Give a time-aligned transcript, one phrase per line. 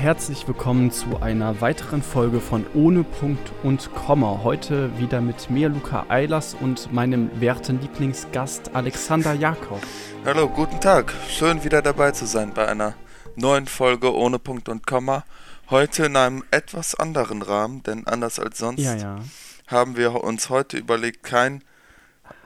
[0.00, 4.40] herzlich willkommen zu einer weiteren Folge von Ohne Punkt und Komma.
[4.42, 9.82] Heute wieder mit mir, Luca Eilers, und meinem werten Lieblingsgast Alexander Jakob.
[10.24, 11.12] Hallo, guten Tag.
[11.28, 12.94] Schön wieder dabei zu sein bei einer
[13.36, 15.24] neuen Folge Ohne Punkt und Komma.
[15.68, 19.18] Heute in einem etwas anderen Rahmen, denn anders als sonst Ja, ja.
[19.66, 21.62] haben wir uns heute überlegt, kein,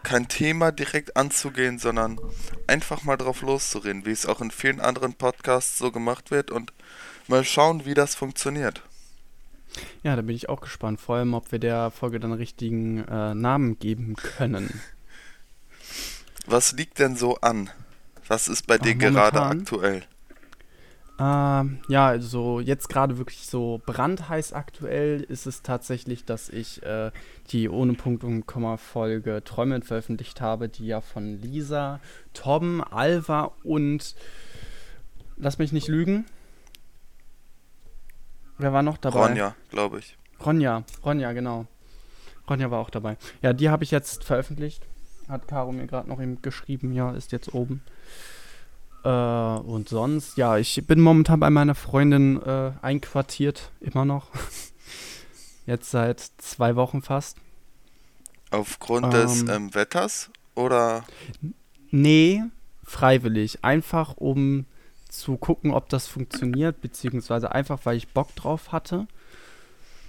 [0.02, 2.18] kein Thema direkt anzugehen, sondern
[2.66, 6.72] einfach mal drauf loszureden, wie es auch in vielen anderen Podcasts so gemacht wird und
[7.28, 8.82] mal schauen, wie das funktioniert.
[10.02, 11.00] Ja, da bin ich auch gespannt.
[11.00, 14.80] Vor allem, ob wir der Folge dann richtigen äh, Namen geben können.
[16.46, 17.70] Was liegt denn so an?
[18.26, 20.06] Was ist bei Ah, dir gerade aktuell?
[21.16, 27.12] Ähm, ja, also jetzt gerade wirklich so brandheiß aktuell ist es tatsächlich, dass ich äh,
[27.50, 32.00] die ohne Punkt und Komma Folge Träumen veröffentlicht habe, die ja von Lisa,
[32.32, 34.16] Tom, Alva und
[35.36, 36.26] lass mich nicht lügen.
[38.58, 39.26] Wer war noch dabei?
[39.28, 40.16] Ronja, glaube ich.
[40.44, 41.66] Ronja, Ronja, genau.
[42.48, 43.16] Ronja war auch dabei.
[43.42, 44.82] Ja, die habe ich jetzt veröffentlicht.
[45.28, 46.92] Hat Caro mir gerade noch eben geschrieben.
[46.92, 47.82] Ja, ist jetzt oben.
[49.04, 53.70] Äh, und sonst, ja, ich bin momentan bei meiner Freundin äh, einquartiert.
[53.80, 54.28] Immer noch.
[55.66, 57.38] jetzt seit zwei Wochen fast.
[58.50, 59.48] Aufgrund des Ähm.
[59.50, 61.04] ähm, Wetters oder
[61.90, 62.42] Nee,
[62.84, 63.64] freiwillig.
[63.64, 64.66] Einfach um
[65.18, 69.06] zu gucken, ob das funktioniert, beziehungsweise einfach, weil ich Bock drauf hatte.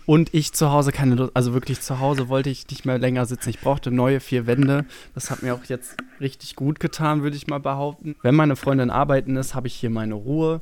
[0.06, 3.25] Und ich zu Hause keine Lust, also wirklich zu Hause wollte ich nicht mehr länger
[3.25, 3.50] sitzen.
[3.50, 4.86] Ich brauchte neue vier Wände.
[5.16, 8.16] Das hat mir auch jetzt richtig gut getan, würde ich mal behaupten.
[8.22, 10.62] Wenn meine Freundin arbeiten ist, habe ich hier meine Ruhe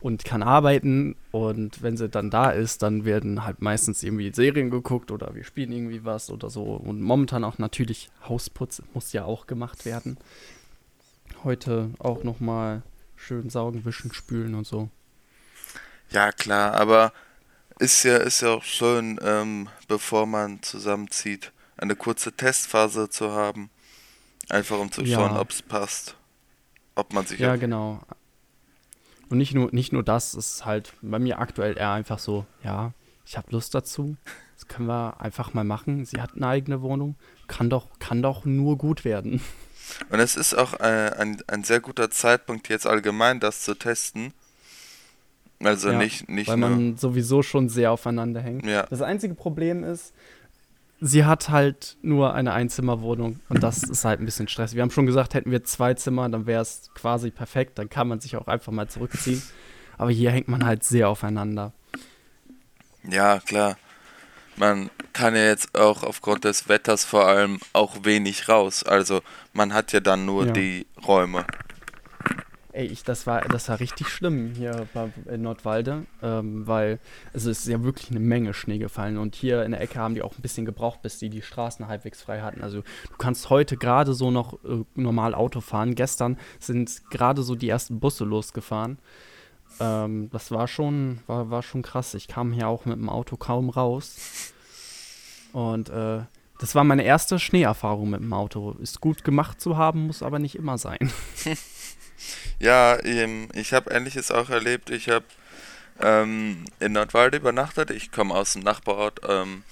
[0.00, 1.14] und kann arbeiten.
[1.30, 5.44] Und wenn sie dann da ist, dann werden halt meistens irgendwie Serien geguckt oder wir
[5.44, 6.64] spielen irgendwie was oder so.
[6.64, 10.18] Und momentan auch natürlich Hausputz muss ja auch gemacht werden.
[11.44, 12.82] Heute auch noch mal
[13.24, 14.88] schön saugen, wischen, spülen und so.
[16.10, 17.12] Ja, klar, aber
[17.78, 23.70] ist ja, ist ja auch schön, ähm, bevor man zusammenzieht, eine kurze Testphase zu haben.
[24.48, 25.18] Einfach um zu Ja.
[25.18, 26.16] schauen, ob es passt.
[26.94, 28.00] Ob man sich Ja, auch- genau.
[29.30, 32.44] Und nicht nur, nicht nur das, es ist halt bei mir aktuell eher einfach so,
[32.62, 32.92] ja,
[33.24, 34.16] ich habe Lust dazu.
[34.54, 36.04] Das können wir einfach mal machen.
[36.04, 37.16] Sie hat eine eigene Wohnung.
[37.48, 39.40] Kann doch, kann doch nur gut werden.
[40.10, 44.32] Und es ist auch äh, ein, ein sehr guter Zeitpunkt, jetzt allgemein das zu testen.
[45.62, 46.70] Also Ja, nicht, nicht weil nur.
[46.70, 48.66] man sowieso schon sehr aufeinander hängt.
[48.66, 48.86] Ja.
[48.90, 50.12] Das einzige Problem ist,
[51.00, 54.76] sie hat halt nur eine Einzimmerwohnung und das ist halt ein bisschen stressig.
[54.76, 58.08] Wir haben schon gesagt, hätten wir zwei Zimmer, dann wäre es quasi perfekt, dann kann
[58.08, 59.42] man sich auch einfach mal zurückziehen.
[59.96, 61.72] Aber hier hängt man halt sehr aufeinander.
[63.08, 63.76] Ja, klar.
[64.56, 68.82] Man kann ja jetzt auch aufgrund des Wetters vor allem auch wenig raus.
[68.84, 69.20] Also
[69.52, 70.52] man hat ja dann nur Ja.
[70.52, 71.44] die Räume.
[72.72, 76.98] Ey, ich, das war, das war richtig schlimm hier bei, in Nordwalde, ähm, weil
[77.32, 80.16] also es ist ja wirklich eine Menge Schnee gefallen und hier in der Ecke haben
[80.16, 82.62] die auch ein bisschen gebraucht, bis die die Straßen halbwegs frei hatten.
[82.62, 85.94] Also du kannst heute gerade so noch äh, normal Auto fahren.
[85.94, 88.98] Gestern sind gerade so die ersten Busse losgefahren.
[89.80, 92.14] Ähm, das war schon, war, war schon krass.
[92.14, 94.52] Ich kam hier auch mit dem Auto kaum raus.
[95.52, 96.20] Und äh,
[96.58, 98.72] das war meine erste Schneeerfahrung mit dem Auto.
[98.80, 101.12] Ist gut gemacht zu haben, muss aber nicht immer sein.
[102.58, 104.90] Ja, ähm, ich habe Ähnliches auch erlebt.
[104.90, 105.24] Ich habe
[106.00, 107.90] ähm, in Nordwalde übernachtet.
[107.90, 109.64] Ich komme aus dem Nachbarort ähm,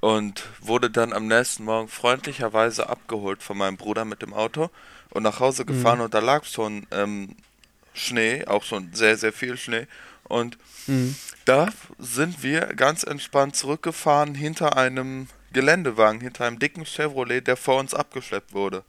[0.00, 4.70] und wurde dann am nächsten Morgen freundlicherweise abgeholt von meinem Bruder mit dem Auto
[5.10, 7.36] und nach Hause gefahren und da lag schon ähm,
[7.96, 9.86] Schnee, auch schon sehr, sehr viel Schnee.
[10.24, 11.16] Und Mhm.
[11.44, 11.68] da
[11.98, 17.94] sind wir ganz entspannt zurückgefahren hinter einem Geländewagen, hinter einem dicken Chevrolet, der vor uns
[17.94, 18.84] abgeschleppt wurde.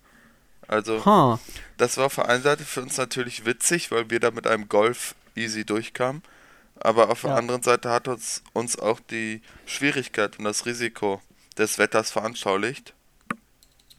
[0.68, 1.40] Also Ha.
[1.78, 4.68] das war auf der einen Seite für uns natürlich witzig, weil wir da mit einem
[4.68, 6.22] Golf easy durchkamen.
[6.80, 7.36] Aber auf der Ja.
[7.38, 11.22] anderen Seite hat uns, uns auch die Schwierigkeit und das Risiko
[11.58, 12.94] des Wetters veranschaulicht.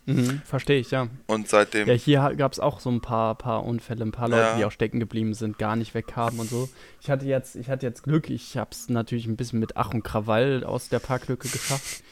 [0.08, 1.08] Mhm, verstehe ich, ja.
[1.26, 4.42] Und seitdem, Ja, hier gab es auch so ein paar, paar Unfälle, ein paar Leute,
[4.42, 4.56] Ja.
[4.56, 6.68] die auch stecken geblieben sind, gar nicht wegkamen und so.
[7.02, 9.92] Ich hatte jetzt, ich hatte jetzt Glück, ich habe es natürlich ein bisschen mit Ach
[9.92, 12.02] und Krawall aus der Parklücke geschafft,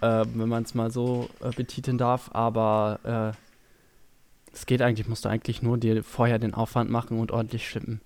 [0.00, 2.30] äh, wenn man es mal so äh, betiteln darf.
[2.32, 7.32] Aber äh, es geht eigentlich, musst du eigentlich nur dir vorher den Aufwand machen und
[7.32, 8.00] ordentlich schippen.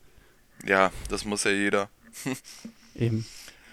[0.66, 1.88] ja, das muss ja jeder.
[2.96, 3.24] Eben,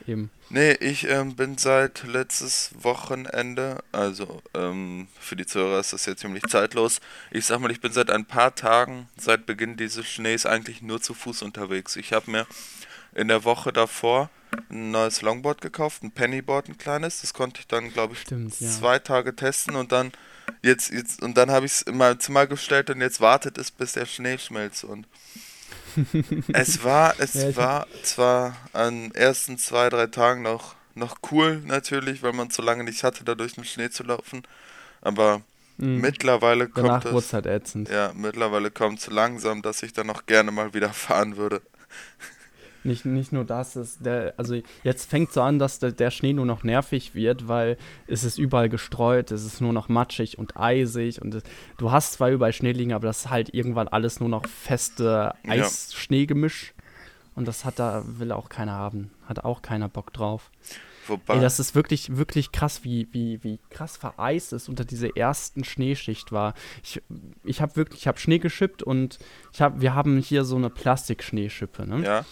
[0.08, 0.30] eben.
[0.50, 6.16] Nee, ich ähm, bin seit letztes Wochenende, also ähm, für die Zuhörer ist das ja
[6.16, 7.00] ziemlich zeitlos.
[7.32, 11.02] Ich sag mal, ich bin seit ein paar Tagen, seit Beginn dieses Schnees, eigentlich nur
[11.02, 11.96] zu Fuß unterwegs.
[11.96, 12.48] Ich habe mir
[13.14, 14.30] in der Woche davor
[14.70, 17.22] ein neues Longboard gekauft, ein Pennyboard, ein kleines.
[17.22, 18.70] Das konnte ich dann, glaube ich, Stimmt, ja.
[18.70, 20.12] zwei Tage testen und dann
[20.62, 23.72] jetzt, jetzt und dann habe ich es in mein Zimmer gestellt und jetzt wartet es,
[23.72, 25.08] bis der Schnee schmilzt und
[26.52, 31.62] es war, es Ja, war zwar an den ersten zwei, drei Tagen noch, noch cool
[31.66, 34.44] natürlich, weil man so lange nicht hatte, da durch den Schnee zu laufen.
[35.02, 35.42] Aber
[35.78, 36.04] Mhm.
[36.04, 37.90] mittlerweile Danach kommt es, halt ätzend.
[37.90, 41.62] ja, mittlerweile kommt es langsam, dass ich dann noch gerne mal wieder fahren würde.
[42.84, 46.34] Nicht, nicht nur das, ist der, also jetzt fängt so an, dass der, der Schnee
[46.34, 50.58] nur noch nervig wird, weil es ist überall gestreut, es ist nur noch matschig und
[50.58, 51.44] eisig und es,
[51.78, 55.34] du hast zwar überall Schnee liegen, aber das ist halt irgendwann alles nur noch feste
[55.44, 55.52] Ja.
[55.52, 56.74] Eis-Schneegemisch
[57.36, 60.50] und das hat da, will auch keiner haben, hat auch keiner Bock drauf.
[61.08, 65.18] Wobei, Ey, das ist wirklich, wirklich krass, wie, wie, wie krass vereist es unter dieser
[65.18, 66.54] ersten Schneeschicht war.
[66.84, 67.02] Ich,
[67.44, 69.20] ich habe wirklich, ich habe Schnee geschippt und
[69.52, 72.04] ich hab, wir haben hier so eine Plastikschneeschippe, ne?
[72.04, 72.26] ja,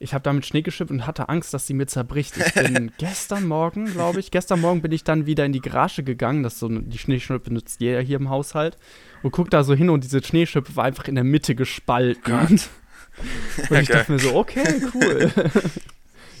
[0.00, 2.36] Ich habe damit Schnee geschippt und hatte Angst, dass sie mir zerbricht.
[2.36, 6.02] Ich bin gestern Morgen, glaube ich, gestern Morgen bin ich dann wieder in die Garage
[6.02, 8.76] gegangen, das so die Schneeschippe nutzt jeder hier im Haushalt
[9.22, 12.22] und guck da so hin und diese Schneeschippe war einfach in der Mitte gespalten.
[12.24, 12.50] Gott.
[12.50, 12.60] Und
[13.60, 13.84] ich Geil.
[13.86, 15.32] dachte mir so, okay, cool.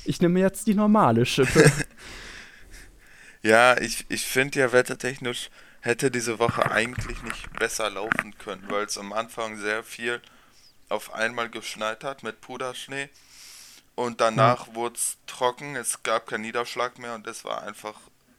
[0.06, 1.72] Ich nehme jetzt die normale Schippe.
[3.42, 5.48] ja, ich, ich finde ja wettertechnisch
[5.80, 10.20] hätte diese Woche eigentlich nicht besser laufen können, weil es am Anfang sehr viel
[10.88, 13.08] auf einmal geschneit hat mit Puderschnee
[13.94, 17.94] und danach wurde es trocken, es gab keinen Niederschlag mehr und es war einfach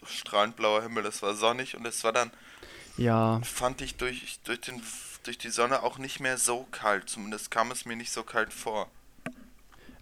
[0.06, 2.32] strahlend blauer Himmel, es war sonnig und es war dann,
[2.98, 4.82] Ja, fand ich durch, durch, den,
[5.24, 8.54] durch die Sonne auch nicht mehr so kalt, zumindest kam es mir nicht so kalt
[8.54, 8.90] vor.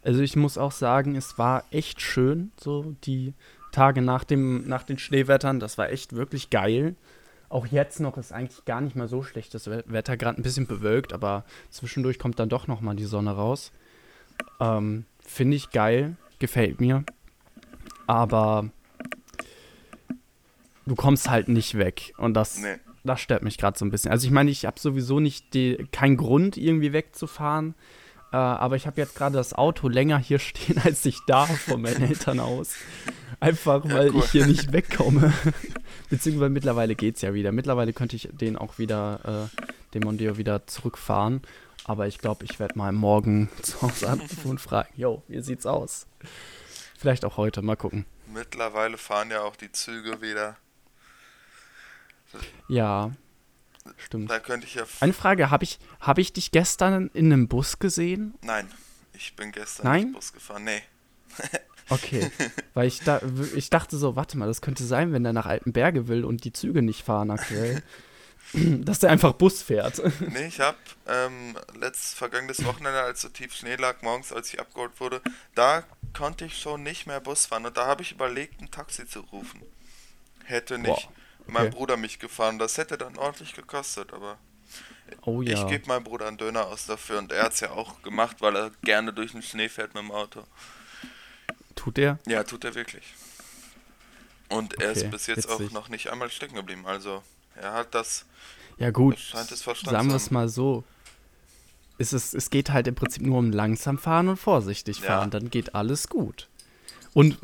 [0.01, 3.33] also ich muss auch sagen, es war echt schön, so die
[3.71, 5.59] Tage nach, dem, nach den Schneewettern.
[5.59, 6.95] Das war echt wirklich geil.
[7.49, 10.43] Auch jetzt noch ist eigentlich gar nicht mal so schlecht das We- Wetter, gerade ein
[10.43, 13.71] bisschen bewölkt, aber zwischendurch kommt dann doch noch mal die Sonne raus.
[14.59, 17.03] Ähm, Finde ich geil, gefällt mir.
[18.07, 18.69] Aber
[20.85, 22.75] du kommst halt nicht weg und das, Nee.
[23.03, 24.11] das stört mich gerade so ein bisschen.
[24.11, 27.75] Also ich meine, ich habe sowieso nicht die, keinen Grund, irgendwie wegzufahren.
[28.31, 31.81] Äh, aber ich habe jetzt gerade das Auto länger hier stehen, als ich darf von
[31.81, 32.73] meinen Eltern aus.
[33.39, 34.21] Einfach, Ja, weil cool.
[34.23, 35.33] ich hier nicht wegkomme.
[36.09, 37.51] Beziehungsweise mittlerweile geht es ja wieder.
[37.51, 41.41] Mittlerweile könnte ich den auch wieder, äh, den Mondeo wieder zurückfahren.
[41.85, 45.65] Aber ich glaube, ich werde mal morgen zu Hause anrufen und fragen, yo, wie sieht's
[45.65, 46.07] aus?
[46.97, 48.05] Vielleicht auch heute, mal gucken.
[48.27, 50.57] Mittlerweile fahren ja auch die Züge wieder.
[52.67, 53.11] Ja,
[53.97, 54.31] stimmt.
[54.31, 54.83] Da könnte ich ja.
[55.01, 58.33] Eine Frage, habe ich, hab ich dich gestern in einem Bus gesehen?
[58.41, 58.71] Nein,
[59.13, 60.03] ich bin gestern Nein?
[60.05, 60.63] nicht Bus gefahren.
[60.63, 60.81] Nee.
[61.89, 62.31] Okay,
[62.73, 63.21] weil ich, da,
[63.55, 66.53] ich dachte so, warte mal, das könnte sein, wenn er nach Altenberge will und die
[66.53, 67.83] Züge nicht fahren aktuell,
[68.53, 70.01] dass der einfach Bus fährt.
[70.19, 70.75] Nee, ich hab
[71.07, 75.21] ähm, letztes vergangenes Wochenende, als so tief Schnee lag, morgens, als ich abgeholt wurde,
[75.55, 79.07] da konnte ich schon nicht mehr Bus fahren und da habe ich überlegt, ein Taxi
[79.07, 79.61] zu rufen.
[80.45, 81.09] Hätte nicht
[81.47, 81.75] mein okay.
[81.75, 84.37] Bruder mich gefahren, das hätte dann ordentlich gekostet, aber
[85.25, 85.53] Oh ja.
[85.53, 88.55] ich gebe meinem Bruder einen Döner aus dafür und er hat's ja auch gemacht, weil
[88.55, 90.43] er gerne durch den Schnee fährt mit dem Auto.
[91.75, 92.19] Tut er?
[92.27, 93.03] Ja, tut er wirklich.
[94.49, 95.73] Und er Okay, ist bis jetzt auch witzig.
[95.73, 97.23] noch nicht einmal stecken geblieben, also
[97.55, 98.25] er hat das,
[98.77, 100.83] Ja gut, sagen wir es mal so.
[101.97, 105.07] Es, ist, es geht halt im Prinzip nur um langsam fahren und vorsichtig Ja.
[105.07, 106.49] fahren, dann geht alles gut.
[107.13, 107.37] Und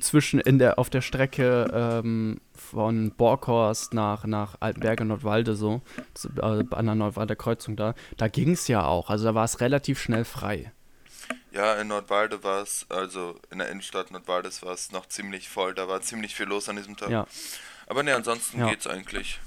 [0.00, 5.80] zwischen in der, auf der Strecke ähm, von Borkhorst nach, nach Altenberge Nordwalde so,
[6.38, 9.10] äh, an der Nordwalder Kreuzung da, da ging es ja auch.
[9.10, 10.72] Also da war es relativ schnell frei.
[11.52, 15.72] Ja, in Nordwalde war es, also in der Innenstadt Nordwaldes war es noch ziemlich voll,
[15.74, 17.10] da war ziemlich viel los an diesem Tag.
[17.10, 17.26] Ja.
[17.86, 18.66] Aber ne, ansonsten Ja.
[18.70, 19.38] geht's eigentlich.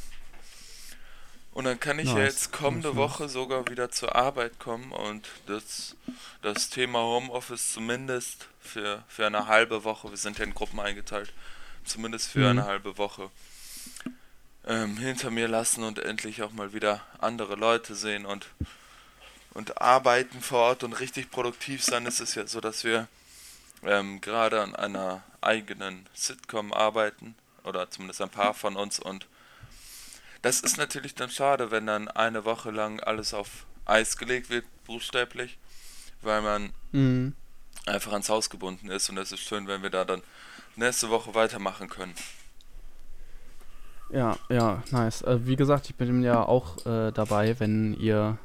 [1.52, 5.28] Und dann kann ich ja Nice, jetzt kommende Woche sogar wieder zur Arbeit kommen und
[5.48, 5.96] das,
[6.42, 11.32] das Thema Homeoffice zumindest für, für eine halbe Woche, wir sind ja in Gruppen eingeteilt,
[11.86, 12.60] zumindest für Mhm.
[12.60, 13.32] eine halbe Woche
[14.66, 18.48] ähm, hinter mir lassen und endlich auch mal wieder andere Leute sehen und,
[19.52, 22.06] und arbeiten vor Ort und richtig produktiv sein.
[22.06, 23.08] Es ist ja so, dass wir
[23.84, 27.36] ähm, gerade an einer eigenen Sitcom arbeiten
[27.66, 29.28] oder zumindest ein paar von uns und
[30.42, 34.66] das ist natürlich dann schade, wenn dann eine Woche lang alles auf Eis gelegt wird,
[34.86, 35.58] buchstäblich,
[36.22, 37.34] weil man Mhm.
[37.88, 40.22] einfach ans Haus gebunden ist und es ist schön, wenn wir da dann
[40.76, 42.14] nächste Woche weitermachen können.
[44.10, 45.24] Ja, ja, nice.
[45.24, 48.38] Äh, wie gesagt, ich bin ja auch äh, dabei, wenn ihr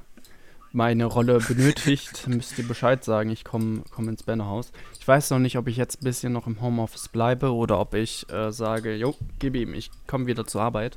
[0.72, 3.30] meine Rolle benötigt, müsst ihr Bescheid sagen.
[3.30, 4.72] Ich komme komm ins Bannerhaus.
[5.00, 7.94] Ich weiß noch nicht, ob ich jetzt ein bisschen noch im Homeoffice bleibe oder ob
[7.94, 10.94] ich äh, sage, jo, gib ihm, ich komme wieder zur Arbeit.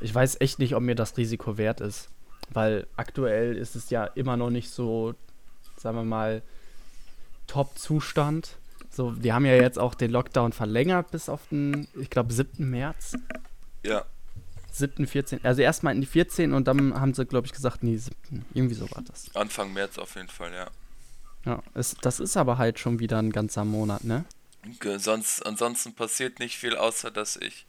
[0.00, 2.08] Ich weiß echt nicht, ob mir das Risiko wert ist.
[2.50, 5.14] Weil aktuell ist es ja immer noch nicht so,
[5.76, 6.40] sagen wir mal,
[7.48, 8.58] Top-Zustand.
[8.90, 12.70] So, die haben ja jetzt auch den Lockdown verlängert bis auf den, ich glaube, 7.
[12.70, 13.16] März.
[13.84, 14.04] Ja,
[14.70, 17.96] 7., 14., also erstmal in die 14 und dann haben sie, glaube ich, gesagt, nee,
[17.96, 18.44] 7.
[18.54, 19.34] Irgendwie so war das.
[19.34, 20.68] Anfang März auf jeden Fall, ja.
[21.46, 24.24] Ja, es, das ist aber halt schon wieder ein ganzer Monat, ne?
[24.98, 27.66] Sonst, ansonsten passiert nicht viel, außer dass ich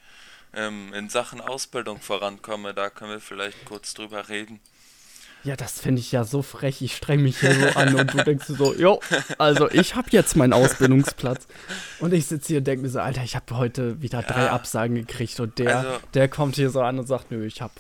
[0.54, 2.74] ähm, in Sachen Ausbildung vorankomme.
[2.74, 4.60] Da können wir vielleicht kurz drüber reden.
[5.44, 6.82] Ja, das finde ich ja so frech.
[6.82, 9.00] Ich streng mich hier so an und du denkst so, jo,
[9.38, 11.48] also ich habe jetzt meinen Ausbildungsplatz.
[12.00, 14.52] Und ich sitze hier und denke mir so, Alter, ich habe heute wieder drei ja.
[14.52, 17.74] Absagen gekriegt und der, also, der kommt hier so an und sagt, nö, ich habe.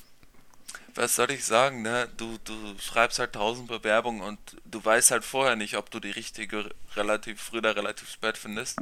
[0.97, 2.09] Was soll ich sagen, ne?
[2.17, 6.09] Du, du schreibst halt tausend Bewerbungen und du weißt halt vorher nicht, ob du die
[6.11, 8.79] richtige relativ früh oder relativ spät findest.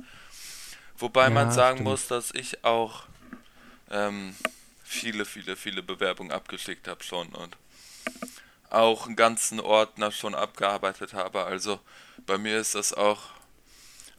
[0.98, 1.90] Wobei ja, man sagen stimmt.
[1.90, 3.04] muss, dass ich auch
[3.92, 4.34] ähm,
[4.84, 7.58] viele, viele, viele Bewerbungen abgeschickt habe schon und
[8.70, 11.44] auch einen ganzen Ordner schon abgearbeitet habe.
[11.44, 11.80] Also
[12.26, 13.24] bei mir ist das auch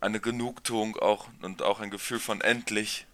[0.00, 3.06] eine Genugtuung auch und auch ein Gefühl von endlich,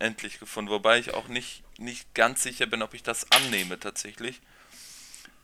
[0.00, 0.70] endlich gefunden.
[0.70, 4.40] Wobei ich auch nicht, nicht ganz sicher bin, ob ich das annehme tatsächlich.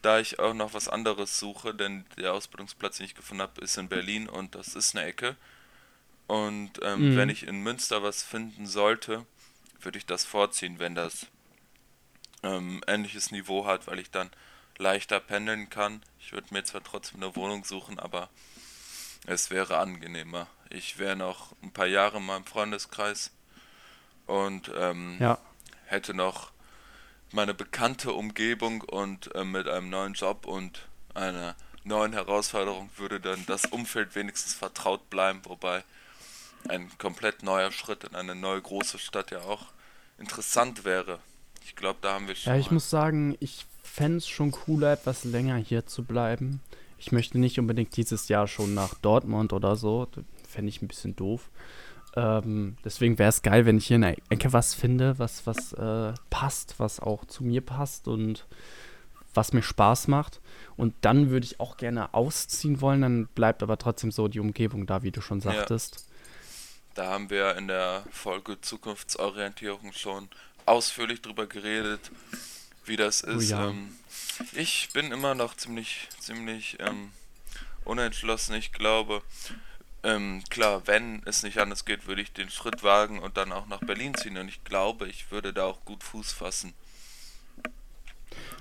[0.03, 3.77] Da ich auch noch was anderes suche, denn der Ausbildungsplatz, den ich gefunden habe, ist
[3.77, 5.37] in Berlin und das ist eine Ecke.
[6.27, 7.17] Und ähm, mhm.
[7.17, 9.27] wenn ich in Münster was finden sollte,
[9.81, 11.27] würde ich das vorziehen, wenn das
[12.43, 14.31] ähm, ähnliches Niveau hat, weil ich dann
[14.79, 16.03] leichter pendeln kann.
[16.19, 18.31] Ich würde mir zwar trotzdem eine Wohnung suchen, aber
[19.27, 20.47] es wäre angenehmer.
[20.71, 23.33] Ich wäre noch ein paar Jahre in meinem Freundeskreis
[24.27, 25.39] und ähm, ja.
[25.91, 26.53] Hätte noch
[27.33, 31.55] meine bekannte Umgebung und äh, mit einem neuen Job und einer
[31.85, 35.83] neuen Herausforderung würde dann das Umfeld wenigstens vertraut bleiben, wobei
[36.69, 39.67] ein komplett neuer Schritt in eine neue große Stadt ja auch
[40.19, 41.21] interessant wäre.
[41.65, 42.53] Ich glaube, da haben wir schon.
[42.53, 46.61] Ja, ich muss sagen, ich fände es schon cooler, etwas länger hier zu bleiben.
[46.99, 50.07] Ich möchte nicht unbedingt dieses Jahr schon nach Dortmund oder so.
[50.47, 51.49] Fände ich ein bisschen doof.
[52.17, 55.73] Ähm, deswegen wäre es geil, wenn ich hier in der Ecke was finde, was, was
[55.75, 58.47] äh, passt, was auch zu mir passt und
[59.35, 60.41] was mir Spaß macht.
[60.77, 63.03] Und dann würde ich auch gerne ausziehen wollen.
[63.03, 65.97] Dann bleibt aber trotzdem so die Umgebung da, wie du schon sagtest.
[65.97, 66.03] Ja.
[66.95, 70.29] Da haben wir in der Folge Zukunftsorientierung schon
[70.67, 72.11] ausführlich drüber geredet,
[72.85, 73.53] wie das oh ist.
[73.53, 73.69] Oh ja.
[73.69, 73.97] ähm,
[74.53, 77.13] ich bin immer noch ziemlich, ziemlich ähm,
[77.85, 78.55] unentschlossen.
[78.55, 79.23] Ich glaube,
[80.03, 83.67] ähm, klar, wenn es nicht anders geht, würde ich den Schritt wagen und dann auch
[83.67, 84.39] nach Berlin ziehen.
[84.39, 86.73] Und ich glaube, ich würde da auch gut Fuß fassen.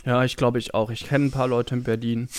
[0.06, 0.90] Ja, ich glaube ich auch.
[0.90, 2.30] Ich kenne ein paar Leute in Berlin,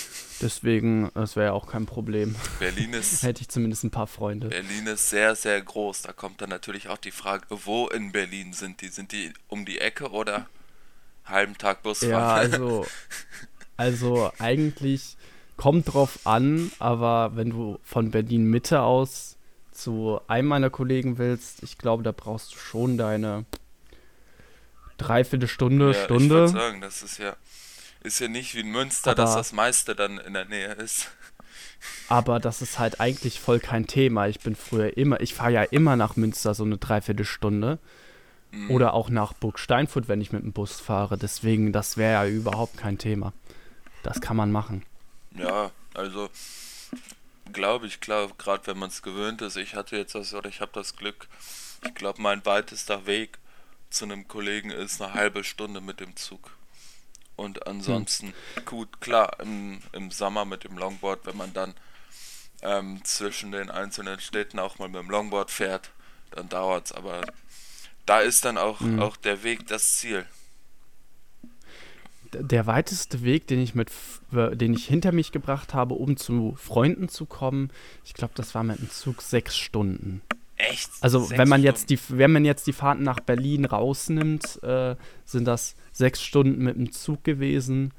[0.41, 2.35] deswegen, das wäre ja auch kein Problem.
[2.59, 3.23] Berlin ist.
[3.23, 4.49] Hätte ich zumindest ein paar Freunde.
[4.49, 6.01] Berlin ist sehr, sehr groß.
[6.01, 8.87] Da kommt dann natürlich auch die Frage, wo in Berlin sind die?
[8.89, 10.47] Sind die um die Ecke oder
[11.25, 12.11] halben Tag Busfahren?
[12.11, 12.85] Ja, also,
[13.77, 15.15] also eigentlich
[15.61, 19.37] kommt drauf an, aber wenn du von Berlin Mitte aus
[19.71, 23.45] zu einem meiner Kollegen willst, ich glaube, da brauchst du schon deine
[24.97, 26.23] Dreiviertelstunde, ja, Stunde.
[26.23, 27.35] Ich würde sagen, das ist ja,
[28.01, 31.11] ist ja nicht wie in Münster, aber, dass das meiste dann in der Nähe ist.
[32.09, 34.27] Aber das ist halt eigentlich voll kein Thema.
[34.27, 37.77] Ich bin früher immer, ich fahre ja immer nach Münster so eine Dreiviertelstunde.
[38.49, 38.71] Mhm.
[38.71, 41.19] Oder auch nach Burg Steinfurt, wenn ich mit dem Bus fahre.
[41.19, 43.31] Deswegen, das wäre ja überhaupt kein Thema.
[44.01, 44.83] Das kann man machen.
[45.35, 46.29] Ja, also
[47.51, 49.57] glaube ich, klar, gerade wenn man es gewöhnt ist.
[49.57, 51.27] Ich hatte jetzt das, oder ich habe das Glück,
[51.85, 53.37] ich glaube, mein weitester Weg
[53.89, 56.51] zu einem Kollegen ist eine halbe Stunde mit dem Zug.
[57.35, 58.65] Und ansonsten, hm.
[58.65, 61.73] gut, klar, im, im Sommer mit dem Longboard, wenn man dann
[62.61, 65.91] ähm, zwischen den einzelnen Städten auch mal mit dem Longboard fährt,
[66.31, 66.91] dann dauert es.
[66.91, 67.21] Aber
[68.05, 69.01] da ist dann auch, hm.
[69.01, 70.25] auch der Weg das Ziel.
[72.33, 73.91] Der weiteste Weg, den ich mit,
[74.31, 77.71] den ich hinter mich gebracht habe, um zu Freunden zu kommen,
[78.05, 80.21] ich glaube, das war mit dem Zug sechs Stunden.
[80.57, 80.89] Echt?
[81.01, 84.95] Also sechs wenn man jetzt die, wenn man jetzt die Fahrten nach Berlin rausnimmt, äh,
[85.25, 87.91] sind das sechs Stunden mit dem Zug gewesen.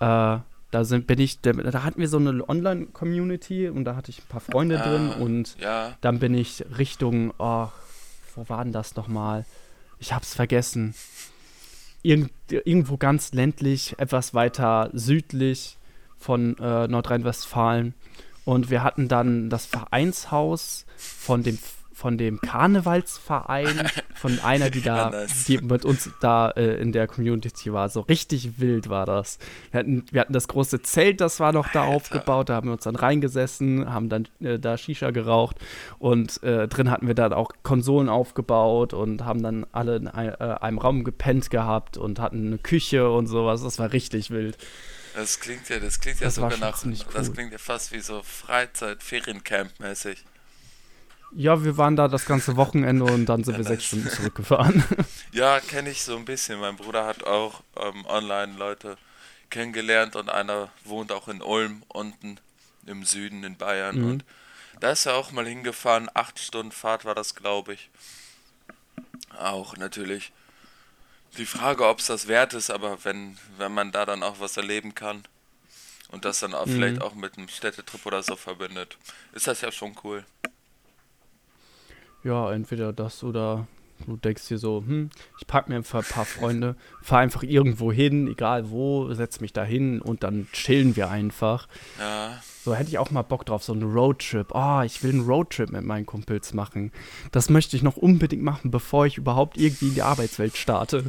[0.00, 0.38] Äh,
[0.70, 4.20] da sind, bin ich, da, da hatten wir so eine Online-Community und da hatte ich
[4.20, 5.96] ein paar Freunde ah, drin und ja.
[6.00, 7.68] dann bin ich Richtung, oh,
[8.34, 9.46] wo war denn das nochmal?
[9.98, 10.94] Ich hab's vergessen.
[12.08, 15.76] Irgend, irgendwo ganz ländlich, etwas weiter südlich
[16.16, 17.92] von äh, Nordrhein-Westfalen.
[18.46, 21.58] Und wir hatten dann das Vereinshaus von dem
[21.98, 27.72] von dem Karnevalsverein, von einer, die da, die mit uns da äh, in der Community
[27.72, 27.88] war.
[27.88, 29.38] So richtig wild war das.
[29.72, 31.96] Wir hatten, wir hatten das große Zelt, das war noch da Alter.
[31.96, 35.56] aufgebaut, da haben wir uns dann reingesessen, haben dann äh, da Shisha geraucht
[35.98, 40.28] und äh, drin hatten wir dann auch Konsolen aufgebaut und haben dann alle in ein,
[40.28, 43.64] äh, einem Raum gepennt gehabt und hatten eine Küche und sowas.
[43.64, 44.56] Das war richtig wild.
[45.16, 46.94] Das klingt ja, das klingt ja das sogar nach, cool.
[47.12, 50.18] das klingt ja fast wie so Freizeit, Feriencamp-mäßig.
[51.30, 53.84] Ja, wir waren da das ganze Wochenende und dann sind Ja, wir sechs.
[53.84, 54.82] Stunden zurückgefahren.
[55.32, 56.60] Ja, kenne ich so ein bisschen.
[56.60, 58.98] Mein Bruder hat auch ähm, online Leute
[59.50, 62.38] kennengelernt und einer wohnt auch in Ulm unten
[62.86, 64.04] im Süden in Bayern Mhm.
[64.04, 64.24] und
[64.80, 66.10] da ist er auch mal hingefahren.
[66.14, 67.90] Acht Stunden Fahrt war das, glaube ich.
[69.38, 70.32] Auch natürlich
[71.36, 74.56] die Frage, ob es das wert ist, aber wenn, wenn man da dann auch was
[74.56, 75.22] erleben kann
[76.10, 76.72] und das dann auch Mhm.
[76.72, 78.98] vielleicht auch mit einem Städtetrip oder so verbindet,
[79.32, 80.24] ist das ja schon cool.
[82.28, 83.66] Ja, entweder das oder
[84.06, 85.08] du denkst dir so, hm,
[85.40, 89.64] ich pack mir ein paar Freunde, fahr einfach irgendwo hin, egal wo, setz mich da
[89.64, 91.66] hin und dann chillen wir einfach.
[91.98, 94.48] Ja, So hätte ich auch mal Bock drauf, so einen Roadtrip.
[94.54, 96.92] Oh, ich will einen Roadtrip mit meinen Kumpels machen.
[97.32, 101.04] Das möchte ich noch unbedingt machen, bevor ich überhaupt irgendwie in die Arbeitswelt starte.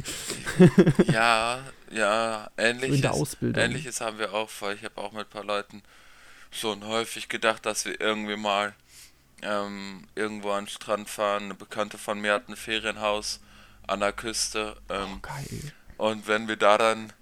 [1.12, 1.58] ja,
[1.92, 3.00] ja, So in ähnliches.
[3.02, 3.62] der Ausbildung.
[3.62, 4.72] Ähnliches haben wir auch vor.
[4.72, 5.82] Ich habe auch mit ein paar Leuten
[6.50, 8.74] schon häufig gedacht, dass wir irgendwie mal
[9.42, 11.44] ähm, irgendwo an den Strand fahren.
[11.44, 13.40] Eine Bekannte von mir hat ein Ferienhaus
[13.86, 14.76] an der Küste.
[14.88, 15.72] Ähm, Geil.
[15.96, 17.12] und wenn wir da dann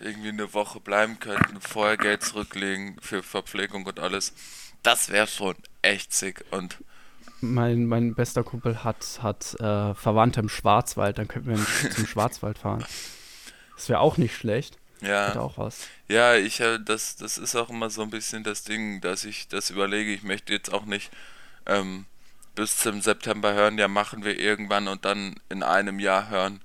[0.00, 4.32] irgendwie eine Woche bleiben könnten, vorher Geld zurücklegen für Verpflegung und alles,
[4.82, 6.44] das wäre schon echt sick.
[6.50, 6.78] Und
[7.40, 12.58] Mein, mein bester Kumpel hat, hat äh, Verwandte im Schwarzwald, dann könnten wir zum Schwarzwald
[12.58, 12.84] fahren.
[13.76, 14.78] Das wäre auch nicht schlecht.
[15.00, 15.88] Ja, auch was.
[16.08, 19.48] ja, ich äh, das, das ist auch immer so ein bisschen das Ding, dass ich
[19.48, 20.12] das überlege.
[20.12, 21.10] Ich möchte jetzt auch nicht
[21.66, 22.06] ähm,
[22.54, 26.60] bis zum September hören, ja, machen wir irgendwann und dann in einem Jahr hören.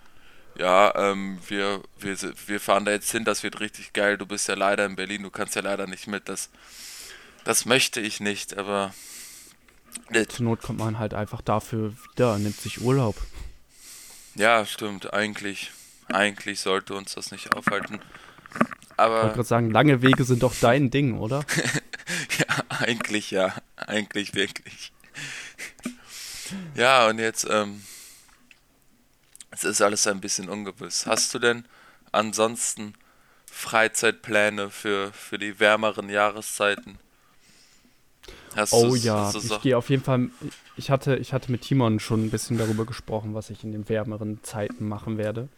[0.57, 4.17] Ja, ähm, wir, wir, wir fahren da jetzt hin, das wird richtig geil.
[4.17, 6.27] Du bist ja leider in Berlin, du kannst ja leider nicht mit.
[6.29, 6.49] Das,
[7.43, 8.93] das möchte ich nicht, aber
[10.11, 13.15] äh, Zur Not kommt man halt einfach dafür wieder, nimmt sich Urlaub.
[14.35, 15.13] ja, stimmt.
[15.13, 15.71] Eigentlich,
[16.11, 18.01] eigentlich sollte uns das nicht aufhalten.
[19.11, 21.45] Ich wollte Aber gerade sagen, lange Wege sind doch dein Ding, oder?
[22.85, 24.91] eigentlich ja, eigentlich wirklich.
[26.75, 27.83] Ja, und jetzt, ähm,
[29.51, 31.05] es ist alles ein bisschen ungewiss.
[31.05, 31.65] Hast du denn
[32.11, 32.93] ansonsten
[33.51, 36.97] Freizeitpläne für, für die wärmeren Jahreszeiten?
[38.55, 40.29] Hast Oh du- ja, ich so- gehe auf jeden Fall.
[40.75, 43.87] Ich hatte, ich hatte mit Timon schon ein bisschen darüber gesprochen, was ich in den
[43.89, 45.49] wärmeren Zeiten machen werde.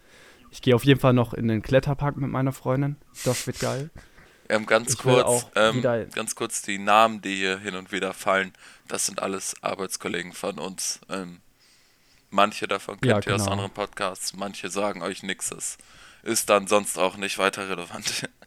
[0.51, 2.97] Ich gehe auf jeden Fall noch in den Kletterpark mit meiner Freundin.
[3.23, 3.89] Das wird geil.
[4.51, 5.81] Ähm, ganz Ich kurz, ähm,
[6.13, 8.53] ganz kurz die Namen, die hier hin und wieder fallen,
[8.87, 10.99] das sind alles Arbeitskollegen von uns.
[11.09, 11.39] Ähm,
[12.29, 13.51] manche davon Ja, kennt ihr aus genau.
[13.53, 15.49] anderen Podcasts, manche sagen euch nichts.
[15.49, 15.77] Das
[16.23, 18.27] ist dann sonst auch nicht weiter relevant.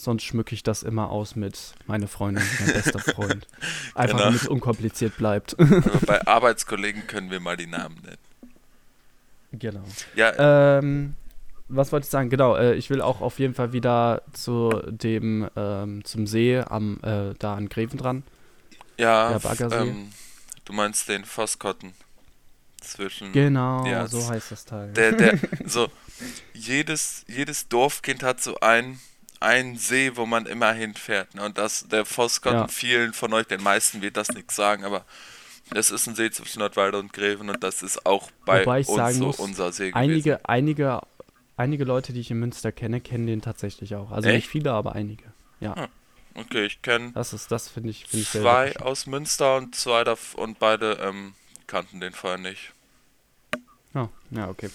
[0.00, 3.48] Sonst schmücke ich das immer aus mit meine Freundin, mein bester Freund.
[3.96, 4.24] Einfach Genau.
[4.26, 5.58] damit es unkompliziert bleibt.
[5.58, 8.18] Aber bei Arbeitskollegen können wir mal die Namen nennen.
[9.52, 9.82] genau.
[10.14, 11.16] Ja, Ähm,
[11.68, 12.30] was wollte ich sagen?
[12.30, 16.98] Genau, äh, ich will auch auf jeden Fall wieder zu dem, ähm, zum See am,
[17.02, 18.22] äh, da an Greven dran.
[18.96, 19.38] ja,
[19.70, 20.10] ähm,
[20.64, 21.92] du meinst den Vosskotten
[22.80, 24.92] zwischen Genau, Ja, so heißt das Teil.
[24.92, 25.88] der, der, so,
[26.54, 28.98] jedes, jedes Dorfkind hat so ein,
[29.40, 31.34] einen See, wo man immer hinfährt.
[31.34, 31.44] Ne?
[31.44, 32.68] Und das, der Vosskotten, Ja.
[32.68, 35.04] vielen von euch, den meisten wird das nichts sagen, aber
[35.74, 39.26] es ist ein See zwischen Nordwalde und Greven und das ist auch bei uns so
[39.26, 39.96] muss, unser See gewesen.
[39.98, 41.00] Einige, einige,
[41.58, 44.10] einige Leute, die ich in Münster kenne, kennen den tatsächlich auch.
[44.10, 44.48] Also nicht Echt?
[44.48, 45.24] viele, aber einige.
[45.60, 45.88] Ja, Hm,
[46.34, 49.74] Okay, ich kenne das ist, das finde ich, finde ich sehr zwei aus Münster und
[49.74, 51.34] zwei dav und beide ähm,
[51.66, 52.72] kannten den vorher nicht.
[53.94, 54.70] Ja, ja, okay.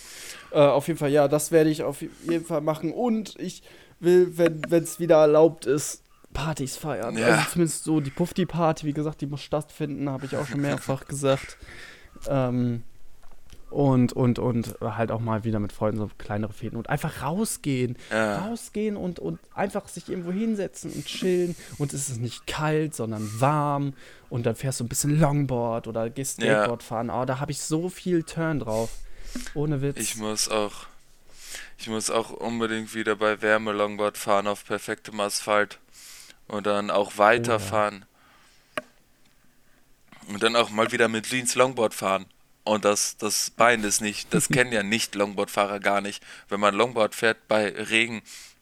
[0.52, 2.91] Äh, auf jeden Fall, ja, das werde ich auf jeden Fall machen.
[2.91, 3.63] Und ich
[4.00, 7.15] will, wenn es wieder erlaubt ist, Partys feiern.
[7.17, 7.28] Ja.
[7.28, 11.06] Also zumindest so die Puffdi-Party, wie gesagt, die muss stattfinden, habe ich auch schon mehrfach
[11.06, 11.58] gesagt.
[12.28, 12.84] Ähm,
[13.74, 17.98] und, und, und halt auch mal wieder mit Freunden so kleinere Fäden und einfach rausgehen.
[18.12, 18.46] Ja.
[18.46, 21.56] Rausgehen und, und einfach sich irgendwo hinsetzen und chillen.
[21.80, 23.94] Und es ist nicht kalt, sondern warm.
[24.30, 26.54] Und dann fährst du ein bisschen Longboard oder gehst Ja.
[26.54, 27.10] Skateboard fahren.
[27.10, 28.90] Oh, da habe ich so viel Turn drauf.
[29.56, 29.98] Ohne Witz.
[29.98, 30.86] Ich muss auch,
[31.80, 35.80] ich muss auch unbedingt wieder bei Wärme Longboard fahren auf perfektem Asphalt
[36.48, 38.06] und dann auch weiterfahren.
[40.28, 42.26] Und dann auch mal wieder mit Leans Longboard fahren.
[42.63, 46.23] Und das, das Bein ist nicht, das kennen ja nicht Longboardfahrer gar nicht.
[46.49, 48.21] Wenn man Longboard fährt bei Regen,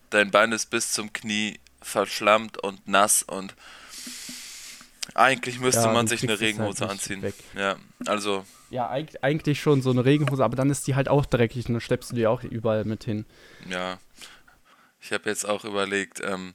[0.09, 3.55] dein Bein ist bis zum Knie verschlammt und nass und
[5.13, 7.21] eigentlich müsste Ja, man sich eine halt Regenhose nicht anziehen.
[7.21, 7.35] weg.
[7.53, 11.25] Ja, also Ja, eig eigentlich schon so eine Regenhose, aber dann ist die halt auch
[11.25, 13.25] dreckig und dann schleppst du die auch überall mit hin.
[13.69, 13.99] Ja,
[14.99, 16.53] ich habe jetzt auch überlegt, ähm,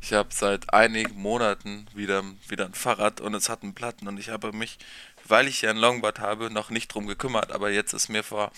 [0.00, 4.18] ich habe seit einigen Monaten wieder, wieder ein Fahrrad und es hat einen Platten und
[4.18, 4.78] ich habe mich,
[5.28, 8.52] weil ich ja ein Longboard habe, noch nicht drum gekümmert, aber jetzt ist mir vor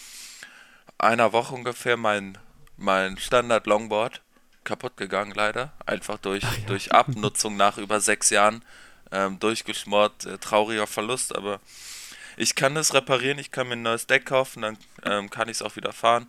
[0.98, 2.38] einer Woche ungefähr mein,
[2.76, 4.20] mein Standard Longboard
[4.64, 5.72] kaputt gegangen, leider.
[5.87, 8.62] Einfach durch, durch Abnutzung nach über sechs Jahren.
[9.12, 11.61] ähm, durchgeschmort, äh, trauriger Verlust, aber
[12.37, 15.59] ich kann das reparieren, ich kann mir ein neues Deck kaufen, dann ähm, kann ich
[15.59, 16.26] es auch wieder fahren.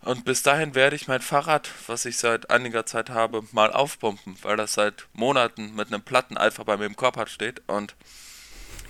[0.00, 4.36] Und bis dahin werde ich mein Fahrrad, was ich seit einiger Zeit habe, mal aufpumpen,
[4.42, 7.62] weil das seit Monaten mit einem Platten einfach bei mir im Korb hat steht.
[7.66, 7.96] Und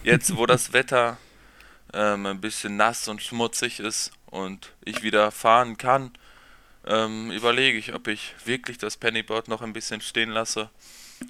[0.08, 1.18] jetzt, wo das Wetter
[1.92, 6.12] ähm, ein bisschen nass und schmutzig ist und ich wieder fahren kann,
[6.86, 10.70] ähm, überlege ich, ob ich wirklich das Pennyboard noch ein bisschen stehen lasse